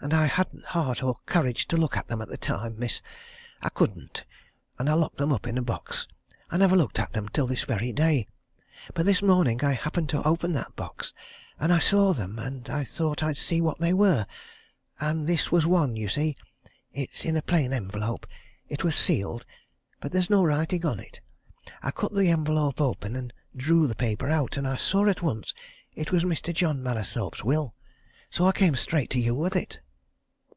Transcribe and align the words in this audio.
And 0.00 0.12
I 0.12 0.26
hadn't 0.26 0.66
heart 0.66 1.02
or 1.02 1.20
courage 1.24 1.66
to 1.68 1.78
look 1.78 1.96
at 1.96 2.08
them 2.08 2.20
at 2.20 2.28
that 2.28 2.42
time, 2.42 2.78
miss! 2.78 3.00
I 3.62 3.70
couldn't, 3.70 4.26
and 4.78 4.90
I 4.90 4.92
locked 4.92 5.16
them 5.16 5.32
up 5.32 5.46
in 5.46 5.56
a 5.56 5.62
box. 5.62 6.06
I 6.50 6.58
never 6.58 6.76
looked 6.76 6.98
at 6.98 7.14
them 7.14 7.24
until 7.28 7.46
this 7.46 7.64
very 7.64 7.90
day 7.90 8.26
but 8.92 9.06
this 9.06 9.22
morning 9.22 9.64
I 9.64 9.72
happened 9.72 10.10
to 10.10 10.22
open 10.22 10.52
that 10.52 10.76
box, 10.76 11.14
and 11.58 11.72
I 11.72 11.78
saw 11.78 12.12
them, 12.12 12.38
and 12.38 12.68
I 12.68 12.84
thought 12.84 13.22
I'd 13.22 13.38
see 13.38 13.62
what 13.62 13.78
they 13.78 13.94
were. 13.94 14.26
And 15.00 15.26
this 15.26 15.50
was 15.50 15.66
one 15.66 15.96
you 15.96 16.10
see, 16.10 16.36
it's 16.92 17.24
in 17.24 17.34
a 17.34 17.40
plain 17.40 17.72
envelope 17.72 18.26
it 18.68 18.84
was 18.84 18.94
sealed, 18.94 19.46
but 20.02 20.12
there's 20.12 20.28
no 20.28 20.44
writing 20.44 20.84
on 20.84 21.00
it. 21.00 21.22
I 21.82 21.90
cut 21.90 22.12
the 22.14 22.28
envelope 22.28 22.78
open, 22.78 23.16
and 23.16 23.32
drew 23.56 23.86
the 23.86 23.94
paper 23.94 24.28
out, 24.28 24.58
and 24.58 24.68
I 24.68 24.76
saw 24.76 25.08
at 25.08 25.22
once 25.22 25.54
it 25.94 26.12
was 26.12 26.24
Mr. 26.24 26.52
John 26.52 26.82
Mallathorpe's 26.82 27.42
will 27.42 27.74
so 28.30 28.44
I 28.44 28.52
came 28.52 28.76
straight 28.76 29.08
to 29.10 29.18
you 29.18 29.34
with 29.34 29.56
it." 29.56 29.80